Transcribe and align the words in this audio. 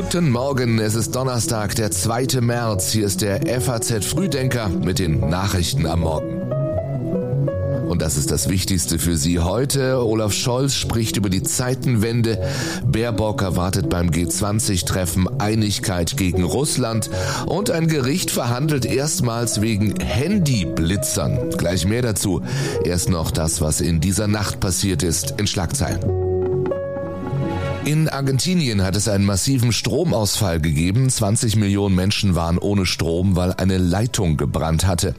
Guten 0.00 0.30
Morgen, 0.30 0.78
es 0.78 0.94
ist 0.94 1.16
Donnerstag, 1.16 1.74
der 1.74 1.90
2. 1.90 2.40
März. 2.40 2.92
Hier 2.92 3.04
ist 3.04 3.20
der 3.20 3.60
FAZ 3.60 4.04
Frühdenker 4.04 4.68
mit 4.68 5.00
den 5.00 5.18
Nachrichten 5.28 5.86
am 5.86 6.02
Morgen. 6.02 6.40
Und 7.88 8.00
das 8.00 8.16
ist 8.16 8.30
das 8.30 8.48
Wichtigste 8.48 9.00
für 9.00 9.16
Sie 9.16 9.40
heute. 9.40 10.00
Olaf 10.06 10.32
Scholz 10.32 10.74
spricht 10.74 11.16
über 11.16 11.30
die 11.30 11.42
Zeitenwende. 11.42 12.40
Baerbock 12.86 13.42
erwartet 13.42 13.90
beim 13.90 14.10
G20-Treffen 14.10 15.40
Einigkeit 15.40 16.16
gegen 16.16 16.44
Russland. 16.44 17.10
Und 17.46 17.72
ein 17.72 17.88
Gericht 17.88 18.30
verhandelt 18.30 18.86
erstmals 18.86 19.60
wegen 19.62 19.98
Handyblitzern. 19.98 21.50
Gleich 21.58 21.86
mehr 21.86 22.02
dazu. 22.02 22.40
Erst 22.84 23.10
noch 23.10 23.32
das, 23.32 23.60
was 23.60 23.80
in 23.80 24.00
dieser 24.00 24.28
Nacht 24.28 24.60
passiert 24.60 25.02
ist, 25.02 25.34
in 25.38 25.48
Schlagzeilen. 25.48 26.27
In 27.88 28.06
Argentinien 28.10 28.82
hat 28.82 28.96
es 28.96 29.08
einen 29.08 29.24
massiven 29.24 29.72
Stromausfall 29.72 30.60
gegeben. 30.60 31.08
20 31.08 31.56
Millionen 31.56 31.94
Menschen 31.94 32.34
waren 32.34 32.58
ohne 32.58 32.84
Strom, 32.84 33.34
weil 33.34 33.54
eine 33.54 33.78
Leitung 33.78 34.36
gebrannt 34.36 34.86
hatte. 34.86 35.14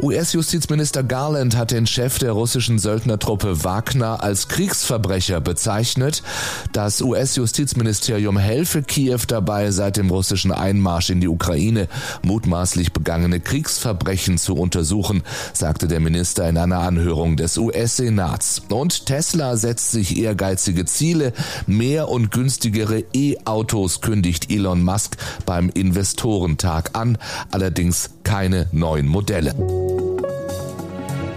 US-Justizminister 0.00 1.02
Garland 1.02 1.58
hat 1.58 1.72
den 1.72 1.86
Chef 1.86 2.18
der 2.18 2.32
russischen 2.32 2.78
Söldnertruppe 2.78 3.64
Wagner 3.64 4.22
als 4.22 4.48
Kriegsverbrecher 4.48 5.42
bezeichnet. 5.42 6.22
Das 6.72 7.02
US-Justizministerium 7.02 8.38
helfe 8.38 8.82
Kiew 8.82 9.20
dabei, 9.28 9.70
seit 9.70 9.98
dem 9.98 10.08
russischen 10.08 10.52
Einmarsch 10.52 11.10
in 11.10 11.20
die 11.20 11.28
Ukraine 11.28 11.86
mutmaßlich 12.22 12.94
begangene 12.94 13.40
Kriegsverbrechen 13.40 14.38
zu 14.38 14.54
untersuchen, 14.54 15.22
sagte 15.52 15.86
der 15.86 16.00
Minister 16.00 16.48
in 16.48 16.56
einer 16.56 16.78
Anhörung 16.78 17.36
des 17.36 17.58
US-Senats. 17.58 18.62
Und 18.70 19.04
Tesla 19.04 19.58
setzt 19.58 19.90
sich 19.90 20.16
ehrgeizige 20.16 20.86
Ziele, 20.86 21.34
mehr 21.66 22.05
und 22.08 22.30
günstigere 22.30 23.04
E-Autos 23.12 24.00
kündigt 24.00 24.50
Elon 24.50 24.82
Musk 24.82 25.16
beim 25.44 25.70
Investorentag 25.70 26.90
an, 26.94 27.18
allerdings 27.50 28.10
keine 28.24 28.68
neuen 28.72 29.06
Modelle. 29.06 29.54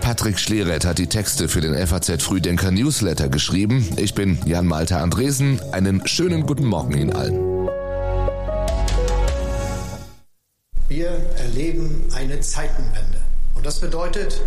Patrick 0.01 0.39
Schleret 0.39 0.85
hat 0.85 0.97
die 0.97 1.07
Texte 1.07 1.47
für 1.47 1.61
den 1.61 1.75
FAZ 1.85 2.23
Frühdenker 2.23 2.71
Newsletter 2.71 3.29
geschrieben. 3.29 3.87
Ich 3.97 4.15
bin 4.15 4.39
Jan 4.45 4.65
Malte 4.65 4.97
Andresen. 4.97 5.59
Einen 5.71 6.07
schönen 6.07 6.47
guten 6.47 6.65
Morgen 6.65 6.97
Ihnen 6.97 7.13
allen. 7.13 7.69
Wir 10.87 11.09
erleben 11.37 12.01
eine 12.15 12.39
Zeitenwende. 12.39 13.19
Und 13.53 13.65
das 13.65 13.79
bedeutet, 13.79 14.41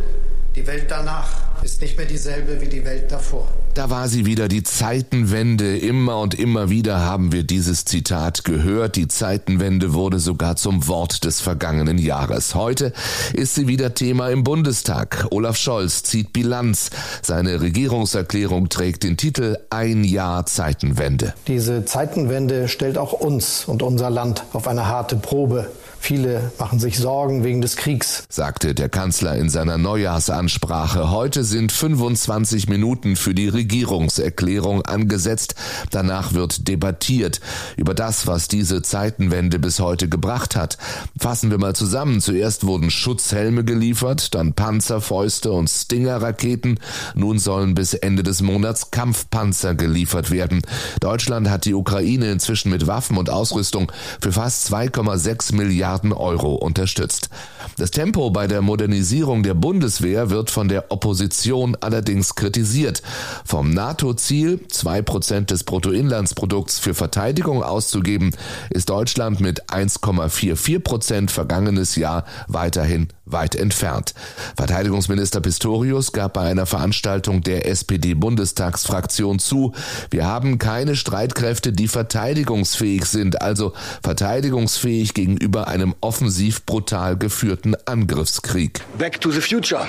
die 0.56 0.66
Welt 0.66 0.86
danach 0.88 1.28
ist 1.62 1.80
nicht 1.80 1.96
mehr 1.96 2.06
dieselbe 2.06 2.60
wie 2.60 2.66
die 2.66 2.84
Welt 2.84 3.10
davor. 3.10 3.48
Da 3.74 3.88
war 3.88 4.06
sie 4.08 4.26
wieder, 4.26 4.48
die 4.48 4.64
Zeitenwende. 4.64 5.78
Immer 5.78 6.18
und 6.18 6.34
immer 6.34 6.68
wieder 6.68 7.00
haben 7.00 7.32
wir 7.32 7.42
dieses 7.42 7.86
Zitat 7.86 8.44
gehört. 8.44 8.96
Die 8.96 9.08
Zeitenwende 9.08 9.94
wurde 9.94 10.18
sogar 10.18 10.56
zum 10.56 10.88
Wort 10.88 11.24
des 11.24 11.40
vergangenen 11.40 11.96
Jahres. 11.96 12.54
Heute 12.54 12.92
ist 13.32 13.54
sie 13.54 13.68
wieder 13.68 13.94
Thema 13.94 14.28
im 14.28 14.44
Bundestag. 14.44 15.26
Olaf 15.30 15.56
Scholz 15.56 16.02
zieht 16.02 16.34
Bilanz. 16.34 16.90
Seine 17.22 17.62
Regierungserklärung 17.62 18.68
trägt 18.68 19.04
den 19.04 19.16
Titel 19.16 19.56
Ein 19.70 20.04
Jahr 20.04 20.44
Zeitenwende. 20.44 21.32
Diese 21.46 21.86
Zeitenwende 21.86 22.68
stellt 22.68 22.98
auch 22.98 23.14
uns 23.14 23.64
und 23.64 23.82
unser 23.82 24.10
Land 24.10 24.44
auf 24.52 24.68
eine 24.68 24.86
harte 24.86 25.16
Probe. 25.16 25.70
Viele 26.04 26.50
machen 26.58 26.80
sich 26.80 26.98
Sorgen 26.98 27.44
wegen 27.44 27.60
des 27.60 27.76
Kriegs, 27.76 28.24
sagte 28.28 28.74
der 28.74 28.88
Kanzler 28.88 29.36
in 29.36 29.48
seiner 29.48 29.78
Neujahrsansprache. 29.78 31.12
Heute 31.12 31.44
sind 31.44 31.70
25 31.70 32.68
Minuten 32.68 33.14
für 33.14 33.34
die 33.34 33.46
Regierungserklärung 33.46 34.82
angesetzt. 34.82 35.54
Danach 35.92 36.32
wird 36.34 36.66
debattiert 36.66 37.40
über 37.76 37.94
das, 37.94 38.26
was 38.26 38.48
diese 38.48 38.82
Zeitenwende 38.82 39.60
bis 39.60 39.78
heute 39.78 40.08
gebracht 40.08 40.56
hat. 40.56 40.76
Fassen 41.16 41.52
wir 41.52 41.58
mal 41.58 41.76
zusammen. 41.76 42.20
Zuerst 42.20 42.66
wurden 42.66 42.90
Schutzhelme 42.90 43.62
geliefert, 43.62 44.34
dann 44.34 44.54
Panzerfäuste 44.54 45.52
und 45.52 45.70
Stinger-Raketen. 45.70 46.80
Nun 47.14 47.38
sollen 47.38 47.76
bis 47.76 47.94
Ende 47.94 48.24
des 48.24 48.42
Monats 48.42 48.90
Kampfpanzer 48.90 49.76
geliefert 49.76 50.32
werden. 50.32 50.62
Deutschland 50.98 51.48
hat 51.48 51.64
die 51.64 51.74
Ukraine 51.74 52.32
inzwischen 52.32 52.72
mit 52.72 52.88
Waffen 52.88 53.18
und 53.18 53.30
Ausrüstung 53.30 53.92
für 54.20 54.32
fast 54.32 54.72
2,6 54.72 55.54
Milliarden 55.54 55.91
Milliarden 55.92 56.12
Euro 56.12 56.54
unterstützt. 56.54 57.28
Das 57.76 57.90
Tempo 57.90 58.30
bei 58.30 58.46
der 58.46 58.62
Modernisierung 58.62 59.42
der 59.42 59.54
Bundeswehr 59.54 60.30
wird 60.30 60.50
von 60.50 60.68
der 60.68 60.90
Opposition 60.90 61.76
allerdings 61.80 62.34
kritisiert. 62.34 63.02
Vom 63.44 63.70
NATO-Ziel, 63.70 64.66
zwei 64.68 65.02
Prozent 65.02 65.50
des 65.50 65.64
Bruttoinlandsprodukts 65.64 66.78
für 66.78 66.94
Verteidigung 66.94 67.62
auszugeben, 67.62 68.30
ist 68.70 68.88
Deutschland 68.88 69.40
mit 69.40 69.68
1,44 69.68 70.78
Prozent 70.80 71.30
vergangenes 71.30 71.96
Jahr 71.96 72.24
weiterhin 72.48 73.08
weit 73.24 73.54
entfernt. 73.54 74.14
Verteidigungsminister 74.56 75.40
Pistorius 75.40 76.12
gab 76.12 76.34
bei 76.34 76.42
einer 76.42 76.66
Veranstaltung 76.66 77.42
der 77.42 77.66
SPD-Bundestagsfraktion 77.66 79.38
zu, 79.38 79.72
wir 80.10 80.26
haben 80.26 80.58
keine 80.58 80.96
Streitkräfte, 80.96 81.72
die 81.72 81.88
verteidigungsfähig 81.88 83.04
sind, 83.04 83.40
also 83.42 83.72
verteidigungsfähig 84.02 85.14
gegenüber 85.14 85.68
einem 85.68 85.94
offensiv 86.00 86.64
brutal 86.66 87.16
geführten 87.16 87.74
Angriffskrieg. 87.86 88.80
Back 88.98 89.20
to 89.20 89.30
the 89.30 89.40
future. 89.40 89.86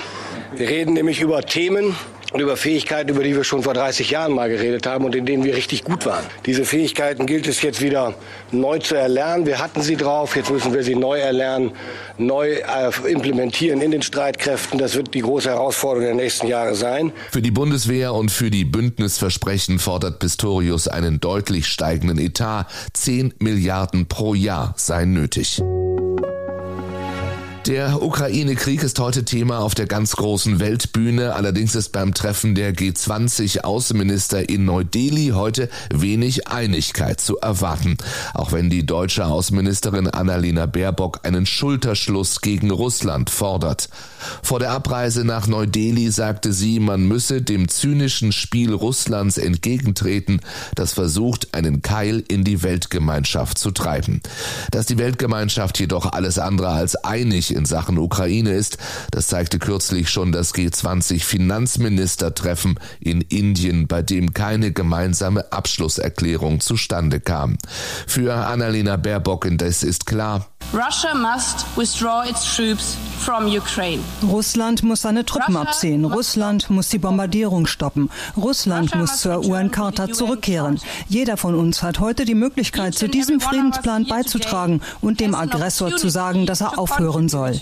Wir 0.56 0.68
reden 0.68 0.94
nämlich 0.94 1.20
über 1.20 1.42
Themen, 1.42 1.96
und 2.34 2.40
über 2.40 2.56
Fähigkeiten, 2.56 3.10
über 3.10 3.22
die 3.22 3.36
wir 3.36 3.44
schon 3.44 3.62
vor 3.62 3.74
30 3.74 4.10
Jahren 4.10 4.32
mal 4.32 4.48
geredet 4.48 4.88
haben 4.88 5.04
und 5.04 5.14
in 5.14 5.24
denen 5.24 5.44
wir 5.44 5.54
richtig 5.54 5.84
gut 5.84 6.04
waren. 6.04 6.24
Diese 6.46 6.64
Fähigkeiten 6.64 7.26
gilt 7.26 7.46
es 7.46 7.62
jetzt 7.62 7.80
wieder 7.80 8.14
neu 8.50 8.80
zu 8.80 8.96
erlernen. 8.96 9.46
Wir 9.46 9.60
hatten 9.60 9.82
sie 9.82 9.94
drauf, 9.94 10.34
jetzt 10.34 10.50
müssen 10.50 10.74
wir 10.74 10.82
sie 10.82 10.96
neu 10.96 11.20
erlernen, 11.20 11.70
neu 12.18 12.54
äh, 12.54 12.90
implementieren 13.08 13.80
in 13.80 13.92
den 13.92 14.02
Streitkräften. 14.02 14.80
Das 14.80 14.96
wird 14.96 15.14
die 15.14 15.20
große 15.20 15.48
Herausforderung 15.48 16.06
der 16.06 16.16
nächsten 16.16 16.48
Jahre 16.48 16.74
sein. 16.74 17.12
Für 17.30 17.40
die 17.40 17.52
Bundeswehr 17.52 18.12
und 18.12 18.32
für 18.32 18.50
die 18.50 18.64
Bündnisversprechen 18.64 19.78
fordert 19.78 20.18
Pistorius 20.18 20.88
einen 20.88 21.20
deutlich 21.20 21.68
steigenden 21.68 22.18
Etat. 22.18 22.66
10 22.94 23.34
Milliarden 23.38 24.06
pro 24.08 24.34
Jahr 24.34 24.74
seien 24.76 25.12
nötig. 25.12 25.62
Der 27.66 28.02
Ukraine-Krieg 28.02 28.82
ist 28.82 28.98
heute 28.98 29.24
Thema 29.24 29.60
auf 29.60 29.74
der 29.74 29.86
ganz 29.86 30.16
großen 30.16 30.60
Weltbühne. 30.60 31.34
Allerdings 31.34 31.74
ist 31.74 31.92
beim 31.92 32.12
Treffen 32.12 32.54
der 32.54 32.74
G20-Außenminister 32.74 34.50
in 34.50 34.66
Neu-Delhi 34.66 35.32
heute 35.34 35.70
wenig 35.90 36.46
Einigkeit 36.46 37.22
zu 37.22 37.38
erwarten. 37.38 37.96
Auch 38.34 38.52
wenn 38.52 38.68
die 38.68 38.84
deutsche 38.84 39.24
Außenministerin 39.24 40.08
Annalena 40.08 40.66
Baerbock 40.66 41.20
einen 41.22 41.46
Schulterschluss 41.46 42.42
gegen 42.42 42.70
Russland 42.70 43.30
fordert. 43.30 43.88
Vor 44.42 44.58
der 44.58 44.72
Abreise 44.72 45.24
nach 45.24 45.46
Neu-Delhi 45.46 46.10
sagte 46.10 46.52
sie, 46.52 46.80
man 46.80 47.08
müsse 47.08 47.40
dem 47.40 47.68
zynischen 47.68 48.32
Spiel 48.32 48.74
Russlands 48.74 49.38
entgegentreten, 49.38 50.40
das 50.74 50.92
versucht, 50.92 51.54
einen 51.54 51.80
Keil 51.80 52.24
in 52.28 52.44
die 52.44 52.62
Weltgemeinschaft 52.62 53.56
zu 53.56 53.70
treiben. 53.70 54.20
Dass 54.70 54.84
die 54.84 54.98
Weltgemeinschaft 54.98 55.80
jedoch 55.80 56.12
alles 56.12 56.38
andere 56.38 56.68
als 56.68 56.96
einig 56.96 57.53
in 57.54 57.64
Sachen 57.64 57.96
Ukraine 57.98 58.52
ist. 58.52 58.76
Das 59.10 59.28
zeigte 59.28 59.58
kürzlich 59.58 60.10
schon 60.10 60.32
das 60.32 60.52
G20-Finanzministertreffen 60.54 62.78
in 63.00 63.22
Indien, 63.22 63.86
bei 63.86 64.02
dem 64.02 64.34
keine 64.34 64.72
gemeinsame 64.72 65.50
Abschlusserklärung 65.52 66.60
zustande 66.60 67.20
kam. 67.20 67.56
Für 68.06 68.34
Annalena 68.34 68.96
Baerbock 68.96 69.46
indes 69.46 69.82
ist 69.82 70.04
klar, 70.06 70.46
Russia 70.72 71.14
must 71.14 71.66
withdraw 71.76 72.24
its 72.28 72.56
troops. 72.56 72.96
Russland 74.22 74.82
muss 74.82 75.00
seine 75.00 75.24
Truppen 75.24 75.56
abziehen. 75.56 76.04
Russland 76.04 76.68
muss 76.68 76.90
die 76.90 76.98
Bombardierung 76.98 77.66
stoppen. 77.66 78.10
Russland 78.36 78.94
muss 78.94 79.20
zur 79.20 79.44
UN-Charta 79.46 80.12
zurückkehren. 80.12 80.78
Jeder 81.08 81.38
von 81.38 81.54
uns 81.54 81.82
hat 81.82 82.00
heute 82.00 82.26
die 82.26 82.34
Möglichkeit, 82.34 82.94
zu 82.94 83.08
diesem 83.08 83.40
Friedensplan 83.40 84.04
beizutragen 84.06 84.82
und 85.00 85.20
dem 85.20 85.34
Aggressor 85.34 85.96
zu 85.96 86.10
sagen, 86.10 86.44
dass 86.44 86.60
er 86.60 86.78
aufhören 86.78 87.30
soll. 87.30 87.58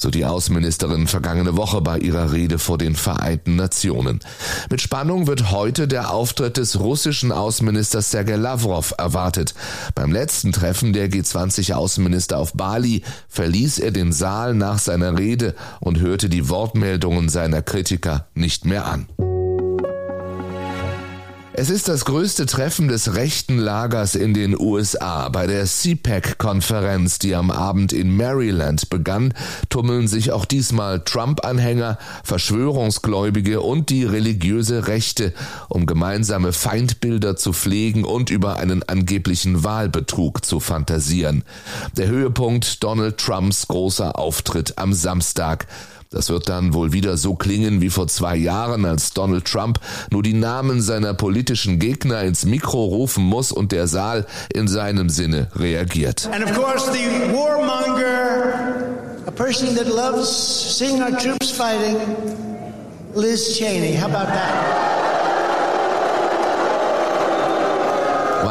So 0.00 0.10
die 0.10 0.24
Außenministerin 0.24 1.06
vergangene 1.06 1.56
Woche 1.56 1.80
bei 1.82 1.98
ihrer 1.98 2.32
Rede 2.32 2.58
vor 2.58 2.78
den 2.78 2.94
Vereinten 2.94 3.56
Nationen. 3.56 4.20
Mit 4.70 4.80
Spannung 4.80 5.26
wird 5.26 5.50
heute 5.50 5.86
der 5.86 6.12
Auftritt 6.12 6.56
des 6.56 6.80
russischen 6.80 7.30
Außenministers 7.30 8.10
Sergei 8.10 8.36
Lavrov 8.36 8.94
erwartet. 8.96 9.54
Beim 9.94 10.12
letzten 10.12 10.52
Treffen 10.52 10.94
der 10.94 11.08
G20-Außenminister 11.74 12.38
auf 12.38 12.52
Bali 12.54 13.02
verließ 13.28 13.78
er 13.78 13.90
den 13.90 14.12
Saal 14.12 14.54
nach 14.54 14.78
seiner 14.78 15.18
Rede 15.18 15.54
und 15.80 16.00
hörte 16.00 16.28
die 16.28 16.48
Wortmeldungen 16.48 17.28
seiner 17.28 17.62
Kritiker 17.62 18.26
nicht 18.34 18.64
mehr 18.64 18.86
an. 18.86 19.08
Es 21.56 21.70
ist 21.70 21.86
das 21.86 22.04
größte 22.04 22.46
Treffen 22.46 22.88
des 22.88 23.14
rechten 23.14 23.58
Lagers 23.58 24.16
in 24.16 24.34
den 24.34 24.58
USA. 24.58 25.28
Bei 25.28 25.46
der 25.46 25.64
CPAC-Konferenz, 25.64 27.20
die 27.20 27.36
am 27.36 27.52
Abend 27.52 27.92
in 27.92 28.16
Maryland 28.16 28.90
begann, 28.90 29.32
tummeln 29.68 30.08
sich 30.08 30.32
auch 30.32 30.46
diesmal 30.46 31.04
Trump-Anhänger, 31.04 31.96
Verschwörungsgläubige 32.24 33.60
und 33.60 33.90
die 33.90 34.02
religiöse 34.02 34.88
Rechte, 34.88 35.32
um 35.68 35.86
gemeinsame 35.86 36.52
Feindbilder 36.52 37.36
zu 37.36 37.52
pflegen 37.52 38.02
und 38.04 38.30
über 38.30 38.56
einen 38.56 38.82
angeblichen 38.82 39.62
Wahlbetrug 39.62 40.44
zu 40.44 40.58
fantasieren. 40.58 41.44
Der 41.96 42.08
Höhepunkt 42.08 42.82
Donald 42.82 43.18
Trumps 43.18 43.68
großer 43.68 44.18
Auftritt 44.18 44.76
am 44.76 44.92
Samstag. 44.92 45.68
Das 46.10 46.28
wird 46.30 46.48
dann 46.48 46.74
wohl 46.74 46.92
wieder 46.92 47.16
so 47.16 47.34
klingen 47.34 47.80
wie 47.80 47.90
vor 47.90 48.06
zwei 48.06 48.36
Jahren, 48.36 48.84
als 48.84 49.12
Donald 49.12 49.44
Trump 49.46 49.80
nur 50.10 50.22
die 50.22 50.34
Namen 50.34 50.80
seiner 50.80 51.14
politischen 51.14 51.78
Gegner 51.78 52.22
ins 52.22 52.44
Mikro 52.44 52.84
rufen 52.84 53.24
muss 53.24 53.50
und 53.52 53.72
der 53.72 53.86
Saal 53.88 54.26
in 54.52 54.68
seinem 54.68 55.08
Sinne 55.08 55.48
reagiert. 55.56 56.28
And 56.32 56.44
of 56.44 56.54
course 56.54 56.86
the 56.92 57.32
warmonger, 57.32 59.26
a 59.26 59.30
person 59.30 59.74
that 59.76 59.88
loves 59.88 60.28
seeing 60.78 61.02
our 61.02 61.16
troops 61.18 61.50
fighting, 61.50 61.96
Liz 63.14 63.56
Cheney. 63.58 63.96
How 63.96 64.06
about 64.06 64.32
that? 64.32 65.03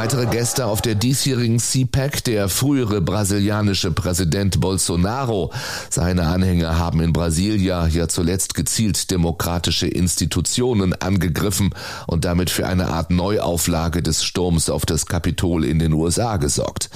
Weitere 0.03 0.25
Gäste 0.25 0.65
auf 0.65 0.81
der 0.81 0.95
diesjährigen 0.95 1.59
CPAC, 1.59 2.25
der 2.25 2.49
frühere 2.49 2.99
brasilianische 2.99 3.89
Präsident 3.89 4.59
Bolsonaro. 4.59 5.53
Seine 5.89 6.23
Anhänger 6.27 6.77
haben 6.77 6.99
in 6.99 7.13
Brasilia 7.13 7.87
ja 7.87 8.09
zuletzt 8.09 8.53
gezielt 8.53 9.11
demokratische 9.11 9.87
Institutionen 9.87 10.91
angegriffen 10.91 11.73
und 12.05 12.25
damit 12.25 12.49
für 12.49 12.67
eine 12.67 12.89
Art 12.89 13.11
Neuauflage 13.11 14.01
des 14.03 14.25
Sturms 14.25 14.69
auf 14.69 14.85
das 14.85 15.05
Kapitol 15.05 15.63
in 15.63 15.79
den 15.79 15.93
USA 15.93 16.35
gesorgt. 16.35 16.89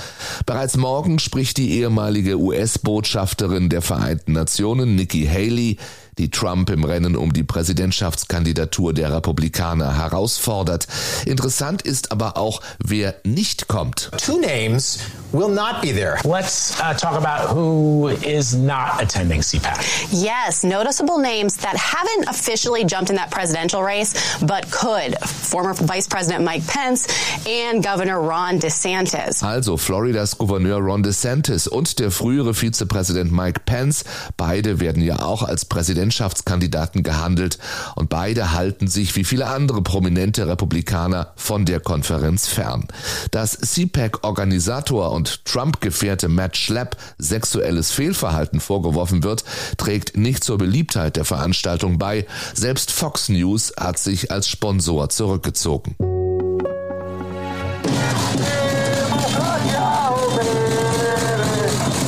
Bereits 0.46 0.76
morgen 0.76 1.20
spricht 1.20 1.56
die 1.56 1.80
ehemalige 1.80 2.38
US-Botschafterin 2.38 3.70
der 3.70 3.82
Vereinten 3.82 4.34
Nationen, 4.34 4.96
Nikki 4.96 5.26
Haley, 5.26 5.78
die 6.18 6.30
Trump 6.30 6.70
im 6.70 6.84
Rennen 6.84 7.16
um 7.16 7.34
die 7.34 7.44
Präsidentschaftskandidatur 7.44 8.94
der 8.94 9.14
Republikaner 9.14 9.98
herausfordert. 9.98 10.88
Interessant 11.26 11.82
ist 11.82 12.12
aber 12.12 12.38
auch, 12.38 12.62
wer 12.80 13.16
nicht 13.24 13.68
kommt. 13.68 14.12
Two 14.18 14.40
names 14.40 15.00
will 15.34 15.50
not 15.50 15.82
be 15.82 15.92
there. 15.92 16.18
Let's 16.24 16.80
uh, 16.80 16.94
talk 16.94 17.20
about 17.20 17.50
who 17.50 18.08
is 18.08 18.56
not 18.56 19.02
attending 19.02 19.42
CPAC. 19.42 20.08
Yes, 20.12 20.64
noticeable 20.64 21.18
names 21.18 21.58
that 21.58 21.76
haven't 21.76 22.30
officially 22.30 22.86
jumped 22.86 23.10
in 23.10 23.16
that 23.18 23.32
presidential 23.32 23.84
race, 23.84 24.38
but 24.42 24.72
could. 24.72 25.18
Former 25.20 25.74
Vice 25.74 26.08
President 26.08 26.44
Mike 26.44 26.66
Pence 26.68 27.08
and 27.48 27.84
Governor 27.84 28.22
Ron 28.22 28.60
DeSantis. 28.60 29.44
Also 29.44 29.78
Floridas 29.78 30.38
Gouverneur 30.38 30.82
Ron 30.82 31.04
DeSantis 31.04 31.68
und 31.68 32.00
der 32.00 32.12
frühere 32.12 32.54
Vizepräsident 32.54 33.32
Mike 33.32 33.62
Pence, 33.66 34.04
beide 34.38 34.80
werden 34.80 35.02
ja 35.02 35.20
auch 35.20 35.44
als 35.44 35.66
Präsident 35.66 35.98
Präsidentschaftskandidaten 35.98 37.04
gehandelt 37.04 37.58
und 37.96 38.10
beide 38.10 38.54
halten 38.54 38.88
sich 38.88 39.16
wie 39.16 39.24
viele 39.24 39.48
andere 39.48 39.82
prominente 39.82 40.48
Republikaner 40.48 41.34
von 41.36 41.66
der 41.66 41.80
Konferenz 41.80 42.48
fern. 42.48 42.88
Dass 43.32 43.58
CPAC-Organisator 43.58 45.12
und 45.18 45.44
Trump-Gefährte 45.46 46.30
Matt 46.30 46.56
Schlepp 46.56 46.96
sexuelles 47.18 47.92
Fehlverhalten 47.92 48.60
vorgeworfen 48.60 49.24
wird, 49.24 49.44
trägt 49.78 50.16
nicht 50.16 50.44
zur 50.44 50.60
Beliebtheit 50.60 51.16
der 51.16 51.26
Veranstaltung 51.26 51.98
bei. 51.98 52.26
Selbst 52.54 52.92
Fox 52.92 53.28
News 53.28 53.74
hat 53.78 53.98
sich 53.98 54.32
als 54.32 54.48
Sponsor 54.48 55.10
zurückgezogen. 55.10 55.96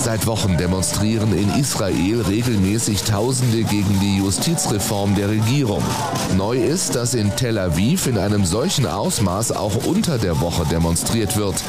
Seit 0.09 0.25
Wochen 0.25 0.57
demonstrieren 0.57 1.37
in 1.37 1.53
Israel 1.59 2.21
regelmäßig 2.21 3.03
Tausende 3.03 3.61
gegen 3.61 3.99
die 3.99 4.17
Justizreform 4.17 5.13
der 5.13 5.29
Regierung. 5.29 5.83
Neu 6.35 6.57
ist, 6.57 6.95
dass 6.95 7.13
in 7.13 7.35
Tel 7.35 7.59
Aviv 7.59 8.07
in 8.07 8.17
einem 8.17 8.43
solchen 8.43 8.87
Ausmaß 8.87 9.51
auch 9.51 9.85
unter 9.85 10.17
der 10.17 10.41
Woche 10.41 10.65
demonstriert 10.65 11.37
wird. 11.37 11.63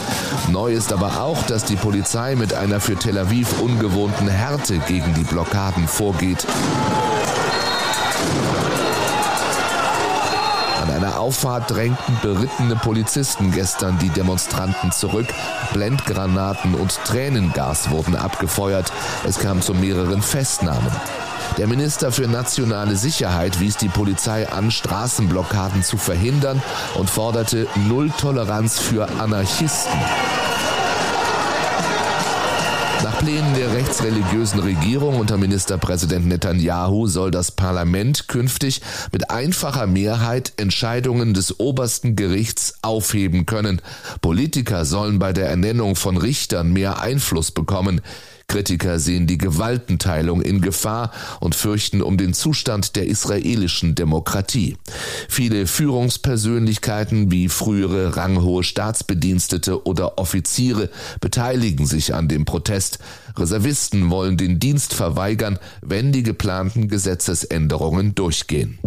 Neu 0.48 0.72
ist 0.72 0.90
aber 0.90 1.20
auch, 1.22 1.42
dass 1.48 1.66
die 1.66 1.76
Polizei 1.76 2.34
mit 2.34 2.54
einer 2.54 2.80
für 2.80 2.96
Tel 2.96 3.18
Aviv 3.18 3.60
ungewohnten 3.60 4.28
Härte 4.28 4.78
gegen 4.88 5.12
die 5.12 5.24
Blockaden 5.24 5.86
vorgeht. 5.86 6.46
Einer 11.00 11.18
Auffahrt 11.18 11.70
drängten 11.70 12.18
berittene 12.20 12.76
Polizisten 12.76 13.52
gestern 13.52 13.98
die 13.98 14.10
Demonstranten 14.10 14.92
zurück. 14.92 15.28
Blendgranaten 15.72 16.74
und 16.74 16.94
Tränengas 17.06 17.88
wurden 17.90 18.16
abgefeuert. 18.16 18.92
Es 19.26 19.38
kam 19.38 19.62
zu 19.62 19.72
mehreren 19.72 20.20
Festnahmen. 20.20 20.92
Der 21.56 21.68
Minister 21.68 22.12
für 22.12 22.28
nationale 22.28 22.96
Sicherheit 22.96 23.60
wies 23.60 23.78
die 23.78 23.88
Polizei 23.88 24.46
an, 24.50 24.70
Straßenblockaden 24.70 25.82
zu 25.82 25.96
verhindern 25.96 26.62
und 26.96 27.08
forderte 27.08 27.66
Null 27.88 28.10
Toleranz 28.10 28.78
für 28.78 29.08
Anarchisten. 29.18 29.98
Nach 33.02 33.18
Plänen 33.18 33.54
der 33.54 33.72
rechtsreligiösen 33.72 34.60
Regierung 34.60 35.18
unter 35.18 35.38
Ministerpräsident 35.38 36.26
Netanyahu 36.26 37.06
soll 37.06 37.30
das 37.30 37.50
Parlament 37.50 38.28
künftig 38.28 38.82
mit 39.10 39.30
einfacher 39.30 39.86
Mehrheit 39.86 40.52
Entscheidungen 40.58 41.32
des 41.32 41.58
obersten 41.58 42.14
Gerichts 42.14 42.74
aufheben 42.82 43.46
können. 43.46 43.80
Politiker 44.20 44.84
sollen 44.84 45.18
bei 45.18 45.32
der 45.32 45.48
Ernennung 45.48 45.96
von 45.96 46.18
Richtern 46.18 46.74
mehr 46.74 47.00
Einfluss 47.00 47.52
bekommen. 47.52 48.02
Kritiker 48.50 48.98
sehen 48.98 49.28
die 49.28 49.38
Gewaltenteilung 49.38 50.42
in 50.42 50.60
Gefahr 50.60 51.12
und 51.38 51.54
fürchten 51.54 52.02
um 52.02 52.16
den 52.16 52.34
Zustand 52.34 52.96
der 52.96 53.06
israelischen 53.06 53.94
Demokratie. 53.94 54.76
Viele 55.28 55.68
Führungspersönlichkeiten 55.68 57.30
wie 57.30 57.48
frühere 57.48 58.16
ranghohe 58.16 58.64
Staatsbedienstete 58.64 59.86
oder 59.86 60.18
Offiziere 60.18 60.90
beteiligen 61.20 61.86
sich 61.86 62.12
an 62.12 62.26
dem 62.26 62.44
Protest. 62.44 62.98
Reservisten 63.36 64.10
wollen 64.10 64.36
den 64.36 64.58
Dienst 64.58 64.94
verweigern, 64.94 65.60
wenn 65.80 66.10
die 66.10 66.24
geplanten 66.24 66.88
Gesetzesänderungen 66.88 68.16
durchgehen. 68.16 68.80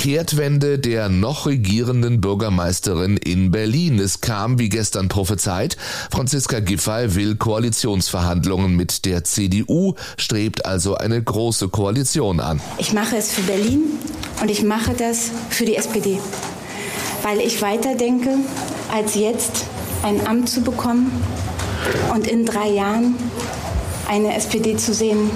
Kehrtwende 0.00 0.78
der 0.78 1.10
noch 1.10 1.44
regierenden 1.44 2.22
Bürgermeisterin 2.22 3.18
in 3.18 3.50
Berlin. 3.50 3.98
Es 3.98 4.22
kam, 4.22 4.58
wie 4.58 4.70
gestern 4.70 5.08
prophezeit, 5.08 5.76
Franziska 6.10 6.60
Giffey 6.60 7.16
will 7.16 7.36
Koalitionsverhandlungen 7.36 8.74
mit 8.74 9.04
der 9.04 9.24
CDU, 9.24 9.96
strebt 10.16 10.64
also 10.64 10.94
eine 10.94 11.22
große 11.22 11.68
Koalition 11.68 12.40
an. 12.40 12.62
Ich 12.78 12.94
mache 12.94 13.18
es 13.18 13.30
für 13.30 13.42
Berlin 13.42 13.82
und 14.40 14.50
ich 14.50 14.62
mache 14.62 14.94
das 14.94 15.32
für 15.50 15.66
die 15.66 15.76
SPD, 15.76 16.18
weil 17.22 17.38
ich 17.40 17.60
weiterdenke, 17.60 18.38
als 18.90 19.16
jetzt 19.16 19.66
ein 20.02 20.26
Amt 20.26 20.48
zu 20.48 20.62
bekommen 20.62 21.12
und 22.14 22.26
in 22.26 22.46
drei 22.46 22.70
Jahren 22.70 23.16
eine 24.08 24.34
SPD 24.34 24.78
zu 24.78 24.94
sehen, 24.94 25.30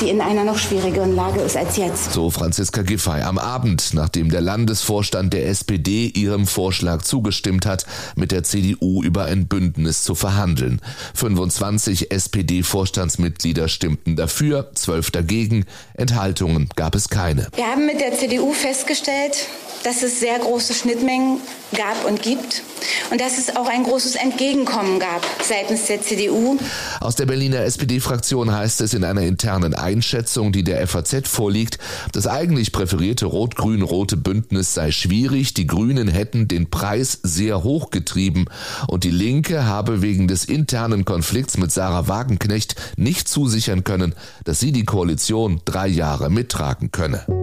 die 0.00 0.10
in 0.10 0.20
einer 0.20 0.44
noch 0.44 0.58
schwierigeren 0.58 1.14
Lage 1.16 1.40
ist 1.40 1.56
als 1.56 1.76
jetzt. 1.76 2.12
So 2.12 2.30
Franziska 2.30 2.82
Giffey 2.82 3.22
am 3.22 3.38
Abend, 3.38 3.94
nachdem 3.94 4.30
der 4.30 4.40
Landesvorstand 4.40 5.32
der 5.32 5.48
SPD 5.48 6.06
ihrem 6.06 6.46
Vorschlag 6.46 7.02
zugestimmt 7.02 7.66
hat, 7.66 7.84
mit 8.14 8.30
der 8.30 8.44
CDU 8.44 9.02
über 9.02 9.24
ein 9.24 9.48
Bündnis 9.48 10.02
zu 10.02 10.14
verhandeln. 10.14 10.80
25 11.14 12.10
SPD-Vorstandsmitglieder 12.10 13.68
stimmten 13.68 14.16
dafür, 14.16 14.70
12 14.74 15.10
dagegen. 15.10 15.64
Enthaltungen 15.94 16.68
gab 16.76 16.94
es 16.94 17.08
keine. 17.08 17.48
Wir 17.54 17.66
haben 17.66 17.86
mit 17.86 18.00
der 18.00 18.16
CDU 18.16 18.52
festgestellt, 18.52 19.48
dass 19.84 20.02
es 20.02 20.20
sehr 20.20 20.38
große 20.38 20.74
Schnittmengen 20.74 21.40
gab 21.76 22.04
und 22.06 22.22
gibt 22.22 22.62
und 23.10 23.20
dass 23.20 23.38
es 23.38 23.54
auch 23.56 23.68
ein 23.68 23.84
großes 23.84 24.16
Entgegenkommen 24.16 24.98
gab 24.98 25.24
seitens 25.42 25.86
der 25.86 26.02
CDU. 26.02 26.58
Aus 27.00 27.14
der 27.16 27.26
Berliner 27.26 27.60
SPD-Fraktion 27.60 28.52
heißt 28.52 28.80
es 28.80 28.94
in 28.94 29.04
einer 29.04 29.22
internen 29.22 29.74
Einschätzung, 29.74 30.52
die 30.52 30.64
der 30.64 30.86
FAZ 30.86 31.28
vorliegt, 31.28 31.78
das 32.12 32.26
eigentlich 32.26 32.72
präferierte 32.72 33.26
rot-grün-rote 33.26 34.16
Bündnis 34.16 34.74
sei 34.74 34.90
schwierig, 34.90 35.54
die 35.54 35.66
Grünen 35.66 36.08
hätten 36.08 36.48
den 36.48 36.70
Preis 36.70 37.18
sehr 37.22 37.62
hoch 37.62 37.90
getrieben 37.90 38.46
und 38.86 39.04
die 39.04 39.10
Linke 39.10 39.66
habe 39.66 40.02
wegen 40.02 40.28
des 40.28 40.44
internen 40.44 41.04
Konflikts 41.04 41.56
mit 41.58 41.72
Sarah 41.72 42.08
Wagenknecht 42.08 42.76
nicht 42.96 43.28
zusichern 43.28 43.84
können, 43.84 44.14
dass 44.44 44.60
sie 44.60 44.72
die 44.72 44.84
Koalition 44.84 45.60
drei 45.64 45.88
Jahre 45.88 46.30
mittragen 46.30 46.90
könne. 46.92 47.37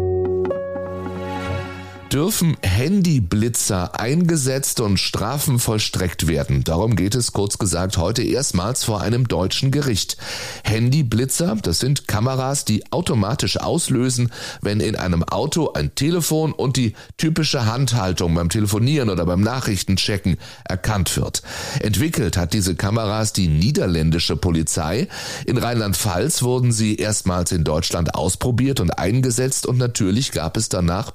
Dürfen 2.16 2.56
Handyblitzer 2.62 4.00
eingesetzt 4.00 4.80
und 4.80 5.02
Strafen 5.02 5.60
vollstreckt 5.60 6.30
werden. 6.30 6.64
Darum 6.64 6.96
geht 6.96 7.14
es 7.14 7.34
kurz 7.34 7.58
gesagt 7.58 7.98
heute 7.98 8.24
erstmals 8.24 8.86
vor 8.86 9.02
einem 9.02 9.28
deutschen 9.28 9.70
Gericht. 9.70 10.16
Handyblitzer, 10.64 11.58
das 11.62 11.80
sind 11.80 12.08
Kameras, 12.08 12.64
die 12.64 12.90
automatisch 12.94 13.58
auslösen, 13.58 14.32
wenn 14.62 14.80
in 14.80 14.96
einem 14.96 15.24
Auto 15.24 15.74
ein 15.74 15.94
Telefon 15.94 16.54
und 16.54 16.78
die 16.78 16.94
typische 17.18 17.66
Handhaltung 17.66 18.34
beim 18.34 18.48
Telefonieren 18.48 19.10
oder 19.10 19.26
beim 19.26 19.42
Nachrichtenchecken 19.42 20.38
erkannt 20.64 21.18
wird. 21.18 21.42
Entwickelt 21.82 22.38
hat 22.38 22.54
diese 22.54 22.76
Kameras 22.76 23.34
die 23.34 23.50
niederländische 23.50 24.38
Polizei. 24.38 25.10
In 25.46 25.58
Rheinland-Pfalz 25.58 26.44
wurden 26.44 26.72
sie 26.72 26.96
erstmals 26.96 27.52
in 27.52 27.66
Deutschland 27.66 28.16
ausprobiert 28.16 28.80
und 28.80 28.92
eingesetzt 28.92 29.66
und 29.66 29.78
natürlich 29.78 30.32
gab 30.32 30.56
es 30.56 30.70
danach 30.70 31.12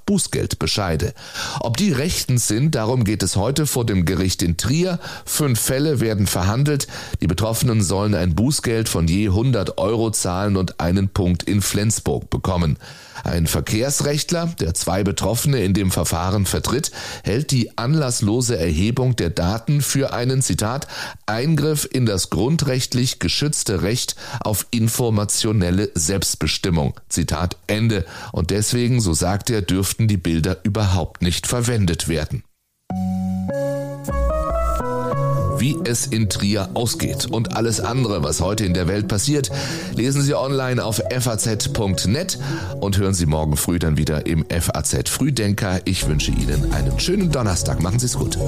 Bußgeldbescheide. 0.90 1.14
Ob 1.60 1.76
die 1.76 1.92
rechtens 1.92 2.48
sind, 2.48 2.74
darum 2.74 3.04
geht 3.04 3.22
es 3.22 3.36
heute 3.36 3.66
vor 3.66 3.84
dem 3.86 4.04
Gericht 4.04 4.42
in 4.42 4.56
Trier. 4.56 4.98
Fünf 5.24 5.60
Fälle 5.60 6.00
werden 6.00 6.26
verhandelt. 6.26 6.86
Die 7.20 7.26
Betroffenen 7.26 7.82
sollen 7.82 8.14
ein 8.14 8.34
Bußgeld 8.34 8.88
von 8.88 9.06
je 9.06 9.28
100 9.28 9.78
Euro 9.78 10.10
zahlen 10.10 10.56
und 10.56 10.80
einen 10.80 11.08
Punkt 11.08 11.42
in 11.44 11.62
Flensburg 11.62 12.30
bekommen. 12.30 12.78
Ein 13.24 13.46
Verkehrsrechtler, 13.46 14.54
der 14.60 14.74
zwei 14.74 15.04
Betroffene 15.04 15.62
in 15.62 15.74
dem 15.74 15.90
Verfahren 15.90 16.46
vertritt, 16.46 16.90
hält 17.22 17.50
die 17.50 17.76
anlasslose 17.76 18.58
Erhebung 18.58 19.16
der 19.16 19.30
Daten 19.30 19.82
für 19.82 20.12
einen 20.12 20.42
Zitat 20.42 20.86
Eingriff 21.26 21.88
in 21.90 22.06
das 22.06 22.30
grundrechtlich 22.30 23.18
geschützte 23.18 23.82
Recht 23.82 24.16
auf 24.40 24.66
informationelle 24.70 25.90
Selbstbestimmung. 25.94 26.94
Zitat 27.08 27.56
Ende. 27.66 28.06
Und 28.32 28.50
deswegen, 28.50 29.00
so 29.00 29.12
sagt 29.12 29.50
er, 29.50 29.62
dürften 29.62 30.08
die 30.08 30.16
Bilder 30.16 30.58
überhaupt 30.70 31.20
nicht 31.20 31.48
verwendet 31.48 32.06
werden 32.06 32.44
wie 35.58 35.76
es 35.84 36.06
in 36.06 36.30
Trier 36.30 36.70
ausgeht. 36.72 37.26
Und 37.26 37.54
alles 37.54 37.80
andere, 37.80 38.22
was 38.24 38.40
heute 38.40 38.64
in 38.64 38.72
der 38.72 38.88
Welt 38.88 39.08
passiert, 39.08 39.50
lesen 39.94 40.22
Sie 40.22 40.34
online 40.34 40.82
auf 40.82 41.02
faz.net 41.10 42.38
und 42.80 42.96
hören 42.96 43.12
Sie 43.12 43.26
morgen 43.26 43.58
früh 43.58 43.78
dann 43.78 43.98
wieder 43.98 44.24
im 44.24 44.46
FAZ 44.48 45.10
Frühdenker. 45.10 45.80
Ich 45.84 46.08
wünsche 46.08 46.30
Ihnen 46.30 46.72
einen 46.72 46.98
schönen 46.98 47.30
Donnerstag. 47.30 47.82
Machen 47.82 47.98
Sie 47.98 48.06
es 48.06 48.14
gut. 48.14 48.38